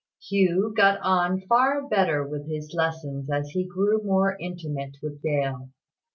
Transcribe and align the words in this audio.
Hugh 0.19 0.73
got 0.75 0.99
on 1.01 1.41
far 1.41 1.87
better 1.87 2.27
with 2.27 2.47
his 2.49 2.73
lessons 2.73 3.29
as 3.29 3.51
he 3.51 3.67
grew 3.67 4.01
more 4.03 4.35
intimate 4.39 4.95
with 5.03 5.21
Dale. 5.21 5.69